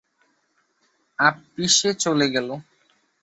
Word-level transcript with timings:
আপিসে 1.19 1.89
চলে 2.03 2.27
গেল। 2.35 2.49